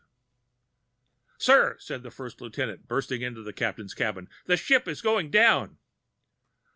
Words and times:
"Sir," 1.37 1.77
said 1.77 2.01
the 2.01 2.09
first 2.09 2.41
lieutenant, 2.41 2.87
bursting 2.87 3.21
into 3.21 3.43
the 3.43 3.53
Captain's 3.53 3.93
cabin, 3.93 4.29
"the 4.47 4.57
ship 4.57 4.87
is 4.87 4.99
going 4.99 5.29
down." 5.29 5.77